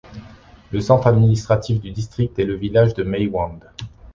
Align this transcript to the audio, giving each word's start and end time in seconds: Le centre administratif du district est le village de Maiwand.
Le 0.71 0.81
centre 0.81 1.05
administratif 1.05 1.79
du 1.79 1.91
district 1.91 2.39
est 2.39 2.45
le 2.45 2.55
village 2.55 2.95
de 2.95 3.03
Maiwand. 3.03 3.59